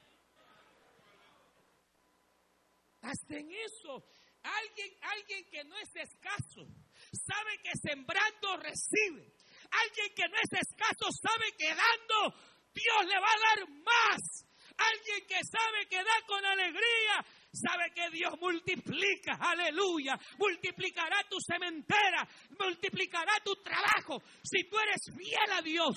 [3.01, 4.03] Hasta en eso,
[4.41, 6.67] alguien, alguien que no es escaso,
[7.11, 9.33] sabe que sembrando recibe.
[9.71, 12.35] Alguien que no es escaso sabe que dando
[12.73, 14.45] Dios le va a dar más.
[14.77, 22.27] Alguien que sabe que da con alegría, sabe que Dios multiplica, aleluya, multiplicará tu cementera,
[22.59, 25.95] multiplicará tu trabajo, si tú eres fiel a Dios.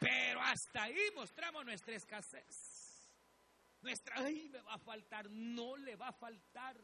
[0.00, 2.78] Pero hasta ahí mostramos nuestra escasez.
[3.80, 6.76] Nuestra, ay, me va a faltar, no le va a faltar.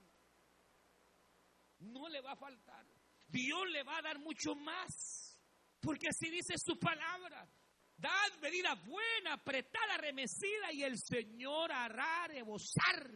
[1.80, 2.86] No le va a faltar.
[3.28, 5.38] Dios le va a dar mucho más.
[5.80, 7.46] Porque así dice su palabra.
[8.40, 13.10] Medida buena, apretada, remecida, y el Señor hará rebosar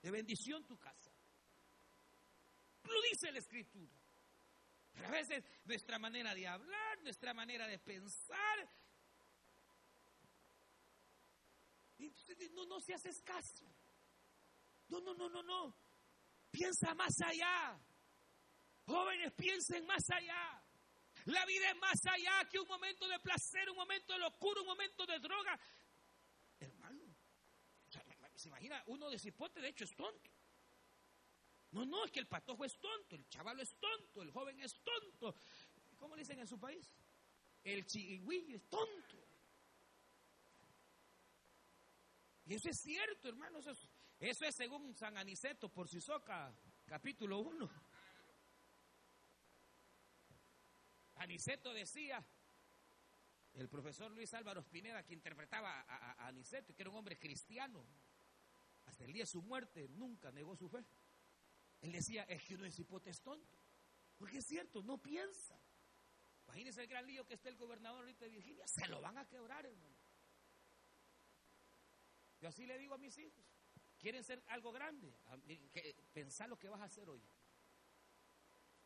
[0.00, 1.12] de bendición tu casa.
[2.84, 3.92] lo dice la Escritura.
[4.92, 8.68] Pero a veces nuestra manera de hablar, nuestra manera de pensar,
[12.54, 13.64] no, no se hace caso.
[14.88, 15.76] No, no, no, no, no.
[16.50, 17.78] Piensa más allá.
[18.86, 20.62] Jóvenes, piensen más allá.
[21.26, 24.66] La vida es más allá que un momento de placer, un momento de locura, un
[24.66, 25.58] momento de droga.
[26.60, 27.02] Hermano,
[28.36, 30.30] se imagina, uno de cipote de hecho es tonto.
[31.72, 34.80] No, no, es que el patojo es tonto, el chaval es tonto, el joven es
[34.82, 35.34] tonto.
[35.96, 36.88] ¿Cómo le dicen en su país?
[37.64, 39.16] El chihuillo es tonto.
[42.44, 43.58] Y eso es cierto, hermano.
[43.58, 43.88] Eso es,
[44.20, 46.54] eso es según San Aniceto por Sisoca,
[46.86, 47.70] capítulo 1.
[51.26, 52.24] Aniceto decía,
[53.54, 57.84] el profesor Luis Álvaro Pineda, que interpretaba a, Aniceto, que era un hombre cristiano,
[58.84, 60.84] hasta el día de su muerte nunca negó su fe.
[61.80, 63.58] Él decía, es que uno es hipotes tonto.
[64.16, 65.60] Porque es cierto, no piensa.
[66.44, 68.64] Imagínense el gran lío que está el gobernador ahorita de Virginia.
[68.68, 69.96] Se lo van a quebrar, hermano.
[72.40, 73.44] Yo así le digo a mis hijos.
[73.98, 75.12] ¿Quieren ser algo grande?
[76.12, 77.20] Pensar lo que vas a hacer hoy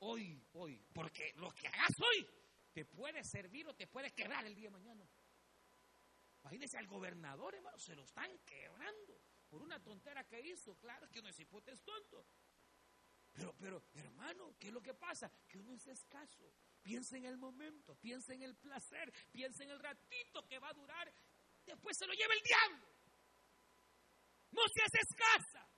[0.00, 0.84] hoy, hoy.
[0.92, 2.26] Porque lo que hagas hoy
[2.72, 5.08] te puede servir o te puede quebrar el día de mañana.
[6.42, 10.74] Imagínense al gobernador, hermano, se lo están quebrando por una tontera que hizo.
[10.76, 12.26] Claro que no es es tonto.
[13.32, 15.30] Pero, pero, hermano, ¿qué es lo que pasa?
[15.46, 16.52] Que uno es escaso.
[16.82, 20.74] Piensa en el momento, piensa en el placer, piensa en el ratito que va a
[20.74, 21.12] durar.
[21.64, 22.88] Después se lo lleva el diablo.
[24.52, 25.68] No seas escasa.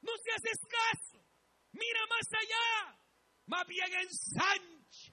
[0.00, 1.24] No seas escaso.
[1.72, 3.07] Mira más allá.
[3.48, 5.12] Más bien ensancha.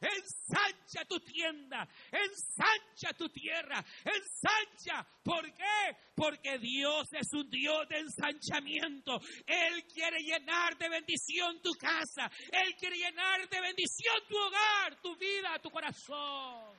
[0.00, 5.06] Ensancha tu tienda, ensancha tu tierra, ensancha.
[5.22, 5.96] ¿Por qué?
[6.14, 9.20] Porque Dios es un Dios de ensanchamiento.
[9.46, 12.30] Él quiere llenar de bendición tu casa.
[12.50, 16.76] Él quiere llenar de bendición tu hogar, tu vida, tu corazón.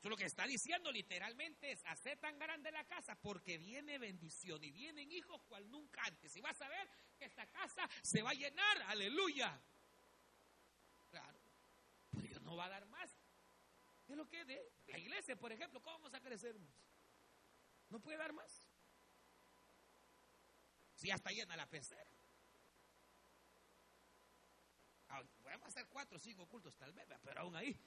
[0.00, 4.64] Eso lo que está diciendo literalmente es hacer tan grande la casa porque viene bendición
[4.64, 6.34] y vienen hijos cual nunca antes.
[6.36, 6.88] Y vas a ver
[7.18, 9.60] que esta casa se va a llenar, aleluya.
[11.10, 11.38] Claro,
[12.12, 13.14] pues Dios no va a dar más
[14.06, 15.82] de lo que de la iglesia, por ejemplo.
[15.82, 16.56] ¿Cómo vamos a crecer?
[17.90, 18.64] ¿No puede dar más?
[20.94, 22.10] Si ya está llena la pecera.
[25.08, 27.78] Ah, podemos hacer cuatro o cinco cultos tal vez, pero aún ahí.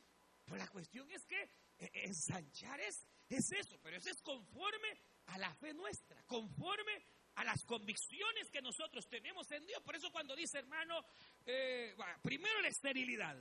[0.45, 1.41] Pero la cuestión es que
[1.79, 4.89] eh, ensanchar es, es eso, pero eso es conforme
[5.27, 9.81] a la fe nuestra, conforme a las convicciones que nosotros tenemos en Dios.
[9.81, 11.03] Por eso cuando dice, hermano,
[11.45, 13.37] eh, primero la esterilidad.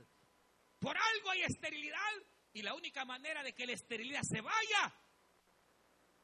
[0.79, 2.11] Por algo hay esterilidad
[2.53, 4.93] y la única manera de que la esterilidad se vaya,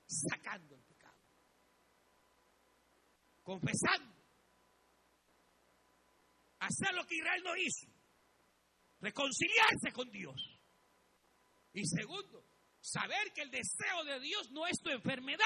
[0.06, 1.18] sacando el pecado.
[3.44, 4.16] Confesando.
[6.60, 7.88] Hacer lo que Israel no hizo.
[9.02, 10.59] Reconciliarse con Dios.
[11.74, 12.46] Y segundo,
[12.82, 15.44] saber que el deseo de Dios no es tu enfermedad.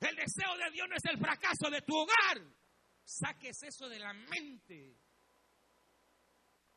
[0.00, 2.42] El deseo de Dios no es el fracaso de tu hogar.
[3.04, 5.00] Saques eso de la mente.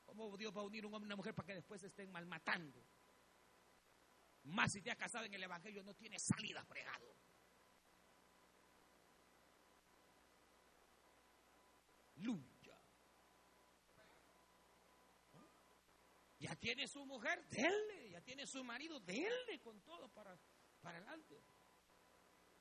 [0.05, 2.11] ¿Cómo Dios va a unir un hombre y una mujer para que después se estén
[2.11, 2.86] malmatando?
[4.43, 7.15] Más si te has casado en el Evangelio, no tiene salida fregado.
[12.15, 12.29] Ya
[16.62, 18.12] tiene su mujer, déle.
[18.12, 20.38] Ya tiene su marido, déle con todo para,
[20.80, 21.43] para adelante.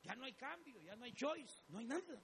[0.02, 2.22] Ya no hay cambio, ya no hay choice, no hay nada.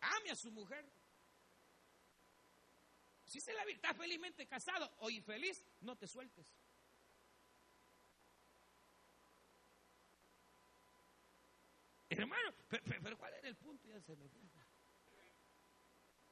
[0.00, 0.88] Ame a su mujer.
[3.26, 6.54] Si se la está felizmente casado o infeliz, no te sueltes.
[12.10, 13.88] Hermano, pero, ¿cuál era el punto?
[13.88, 14.30] Ya se me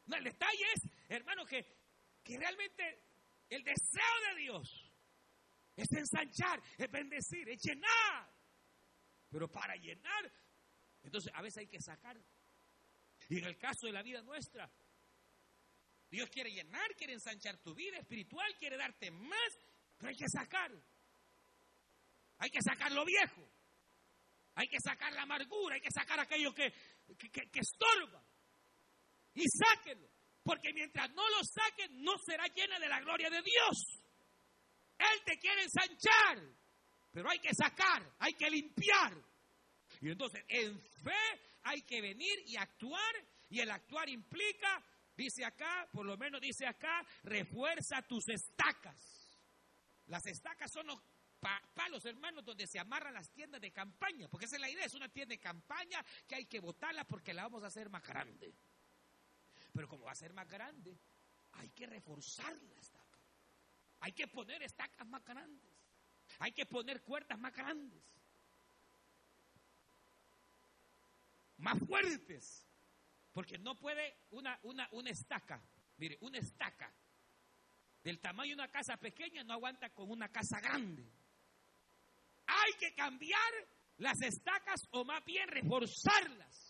[0.07, 1.82] No, el detalle es, hermano, que
[2.23, 3.03] que realmente
[3.49, 4.93] el deseo de Dios
[5.77, 8.31] es ensanchar, es bendecir, es llenar.
[9.31, 10.33] Pero para llenar,
[11.03, 12.17] entonces a veces hay que sacar.
[13.29, 14.71] Y en el caso de la vida nuestra,
[16.11, 19.59] Dios quiere llenar, quiere ensanchar tu vida espiritual, quiere darte más,
[19.97, 20.71] pero hay que sacar.
[22.39, 23.49] Hay que sacar lo viejo.
[24.55, 26.71] Hay que sacar la amargura, hay que sacar aquello que,
[27.17, 28.23] que, que estorba.
[29.35, 30.12] Y sáquenlo.
[30.43, 34.03] Porque mientras no lo saquen, no será llena de la gloria de Dios.
[34.99, 36.39] Él te quiere ensanchar,
[37.13, 39.15] pero hay que sacar, hay que limpiar.
[40.01, 43.15] Y entonces, en fe hay que venir y actuar,
[43.49, 44.83] y el actuar implica,
[45.17, 48.97] dice acá, por lo menos dice acá, refuerza tus estacas.
[50.07, 50.87] Las estacas son
[51.75, 54.95] palos, hermanos, donde se amarran las tiendas de campaña, porque esa es la idea, es
[54.95, 58.55] una tienda de campaña que hay que botarla porque la vamos a hacer más grande.
[59.73, 60.99] Pero como va a ser más grande,
[61.53, 63.19] hay que reforzar la estaca.
[64.01, 65.71] Hay que poner estacas más grandes.
[66.39, 68.03] Hay que poner cuerdas más grandes.
[71.59, 72.67] Más fuertes.
[73.33, 75.63] Porque no puede una, una, una estaca,
[75.97, 76.93] mire, una estaca
[78.03, 81.09] del tamaño de una casa pequeña no aguanta con una casa grande.
[82.47, 83.53] Hay que cambiar
[83.99, 86.62] las estacas o más bien reforzarlas.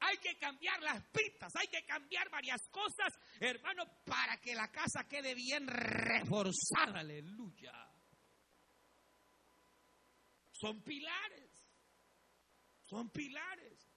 [0.00, 5.08] Hay que cambiar las pistas, hay que cambiar varias cosas, hermano, para que la casa
[5.08, 7.00] quede bien reforzada.
[7.00, 7.72] Aleluya.
[10.52, 11.50] Son pilares.
[12.82, 13.88] Son pilares.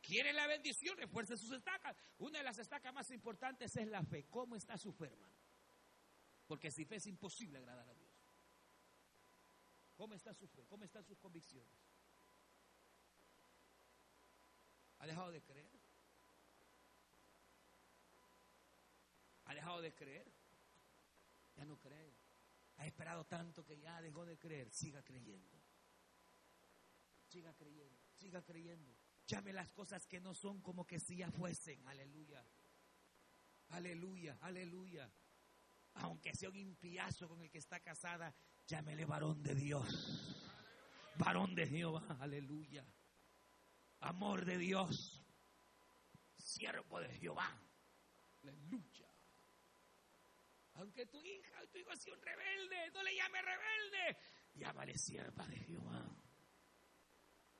[0.00, 0.96] ¿Quiere la bendición?
[0.98, 1.96] Refuerce sus estacas.
[2.18, 4.26] Una de las estacas más importantes es la fe.
[4.28, 5.34] ¿Cómo está su fe, hermano?
[6.46, 8.12] Porque sin fe es imposible agradar a Dios.
[9.94, 10.66] ¿Cómo está su fe?
[10.66, 11.93] ¿Cómo están sus convicciones?
[15.04, 15.70] ¿Ha dejado de creer?
[19.44, 20.32] ¿Ha dejado de creer?
[21.56, 22.14] Ya no cree.
[22.78, 24.70] Ha esperado tanto que ya dejó de creer.
[24.70, 25.60] Siga creyendo.
[27.28, 28.00] Siga creyendo.
[28.16, 28.96] Siga creyendo.
[29.26, 31.86] Llame las cosas que no son como que si ya fuesen.
[31.86, 32.42] Aleluya.
[33.72, 35.12] Aleluya, aleluya.
[35.96, 38.34] Aunque sea un impiazo con el que está casada,
[38.66, 40.34] llámele varón de Dios.
[41.16, 42.86] Varón de Jehová, aleluya.
[44.04, 45.18] Amor de Dios.
[46.36, 47.58] Siervo de Jehová.
[48.42, 49.08] Aleluya.
[50.74, 54.18] Aunque tu hija o tu hijo sea un rebelde, no le llame rebelde.
[54.56, 56.04] Llámale sierva de Jehová.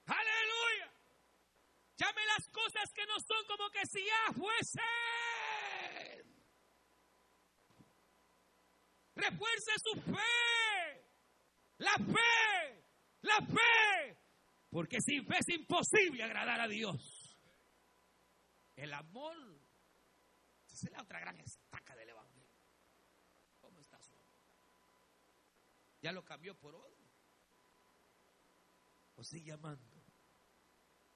[0.05, 0.93] Aleluya.
[1.97, 4.85] Llame las cosas que no son como que si ya fuesen.
[9.15, 11.09] Refuerce su fe.
[11.79, 12.85] La fe.
[13.23, 14.24] La fe.
[14.75, 17.39] Porque sin fe es imposible agradar a Dios.
[18.75, 19.37] El amor.
[20.67, 22.59] Esa es la otra gran estaca del Evangelio.
[23.61, 24.35] ¿Cómo está su amor?
[26.03, 27.09] ¿Ya lo cambió por odio?
[29.15, 30.03] ¿O sigue amando?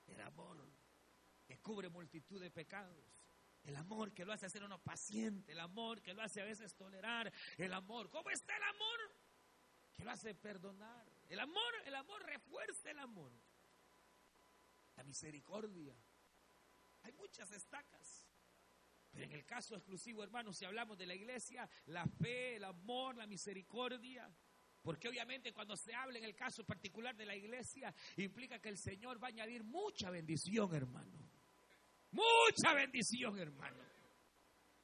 [0.07, 0.65] El amor
[1.45, 3.05] que cubre multitud de pecados.
[3.65, 5.51] El amor que lo hace hacer uno paciente.
[5.51, 7.33] El amor que lo hace a veces tolerar.
[7.57, 8.09] El amor.
[8.09, 9.01] ¿Cómo está el amor?
[9.97, 11.11] Que lo hace perdonar.
[11.29, 13.33] El amor, el amor refuerza el amor.
[14.99, 15.97] La misericordia.
[17.05, 18.27] Hay muchas estacas.
[19.11, 23.17] Pero en el caso exclusivo, hermanos, si hablamos de la iglesia, la fe, el amor,
[23.17, 24.31] la misericordia,
[24.83, 28.79] porque obviamente cuando se habla en el caso particular de la iglesia, implica que el
[28.79, 31.31] Señor va a añadir mucha bendición, hermano.
[32.11, 33.83] Mucha bendición, hermano.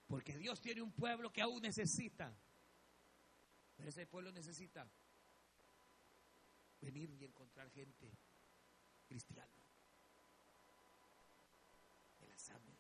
[0.06, 2.36] Porque Dios tiene un pueblo que aún necesita.
[3.76, 4.88] Pero ese pueblo necesita
[6.80, 8.16] venir y encontrar gente
[9.06, 9.64] cristiana.
[12.18, 12.76] Que las ame.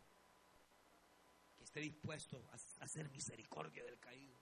[1.56, 4.38] Que esté dispuesto a hacer misericordia del caído.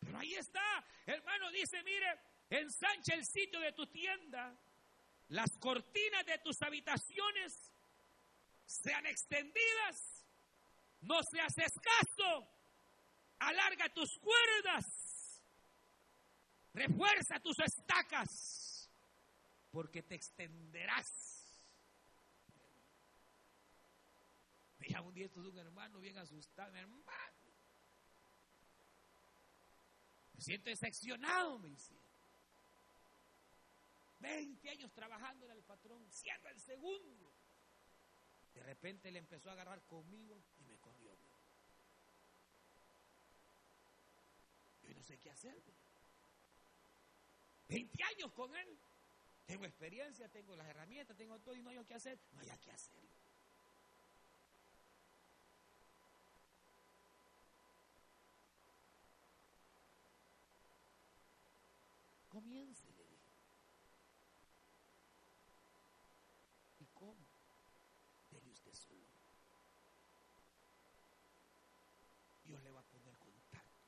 [0.00, 2.18] Pero ahí está, hermano, dice, mire,
[2.50, 4.58] ensancha el sitio de tu tienda,
[5.28, 7.70] las cortinas de tus habitaciones
[8.66, 10.26] sean extendidas,
[11.02, 12.48] no seas escaso,
[13.38, 15.40] alarga tus cuerdas,
[16.72, 18.90] refuerza tus estacas,
[19.70, 21.33] porque te extenderás.
[24.94, 27.02] Mira, un día esto es un hermano bien asustado, hermano.
[30.34, 31.94] Me siento decepcionado, me dice.
[34.20, 37.32] 20 años trabajando en el patrón, siendo el segundo.
[38.54, 41.10] De repente le empezó a agarrar conmigo y me corrió.
[44.82, 45.60] Yo no sé qué hacer.
[47.66, 48.78] 20 años con él.
[49.44, 52.16] Tengo experiencia, tengo las herramientas, tengo todo y no hay qué hacer.
[52.30, 53.04] No hay que hacerlo.
[62.34, 63.30] Comience, le dije.
[66.80, 67.14] ¿Y cómo?
[68.32, 69.06] Dele usted solo.
[72.44, 73.78] Dios le va a poner contacto.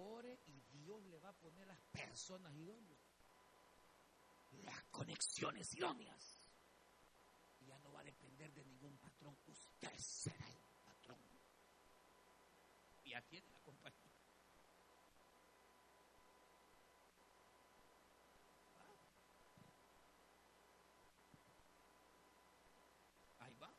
[0.00, 3.00] Ore y Dios le va a poner las personas idóneas.
[4.64, 6.40] Las conexiones idóneas.
[7.60, 9.36] Y ya no va a depender de ningún patrón.
[9.46, 11.18] Usted será el patrón.
[13.04, 13.98] Y ya tiene la compañía.
[23.40, 23.70] Ahí va.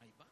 [0.00, 0.26] Ahí va.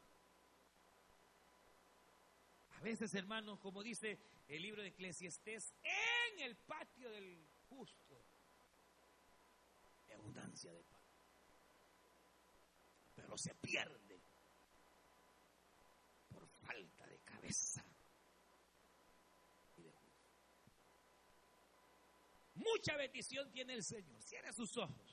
[2.74, 8.25] A veces, hermanos, como dice el libro de Eclesiastés, en el patio del justo,
[10.25, 11.01] abundancia de pan.
[13.15, 14.21] Pero se pierde
[16.29, 17.85] por falta de cabeza
[19.77, 19.95] y de.
[22.55, 24.23] Mucha bendición tiene el Señor.
[24.23, 25.04] Cierra sus ojos.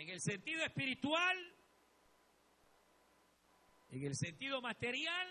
[0.00, 1.36] En el sentido espiritual,
[3.90, 5.28] en el sentido material,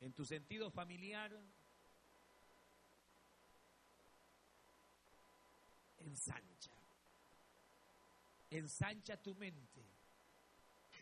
[0.00, 1.32] en tu sentido familiar,
[6.00, 6.70] ensancha.
[8.50, 9.86] Ensancha tu mente.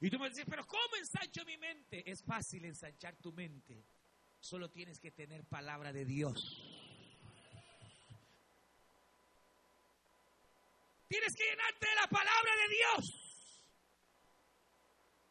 [0.01, 2.09] Y tú me dices, pero ¿cómo ensancho mi mente?
[2.09, 3.85] Es fácil ensanchar tu mente.
[4.39, 6.72] Solo tienes que tener palabra de Dios.
[11.13, 13.63] Tienes que llenarte de la palabra de Dios.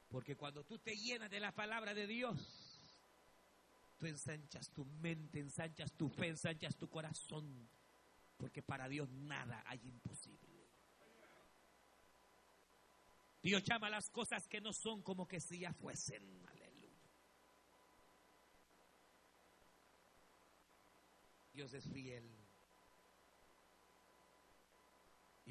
[0.09, 2.37] Porque cuando tú te llenas de la palabra de Dios,
[3.97, 7.67] tú ensanchas tu mente, ensanchas tu fe, ensanchas tu corazón.
[8.37, 10.69] Porque para Dios nada hay imposible.
[13.41, 16.45] Dios llama las cosas que no son como que si ya fuesen.
[16.47, 17.09] Aleluya.
[21.51, 22.41] Dios es fiel.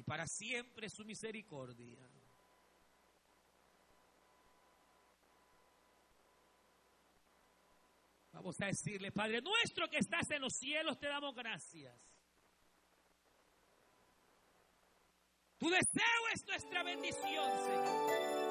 [0.11, 2.05] para siempre su misericordia.
[8.33, 11.97] Vamos a decirle, Padre nuestro que estás en los cielos, te damos gracias.
[15.57, 18.50] Tu deseo es nuestra bendición, Señor.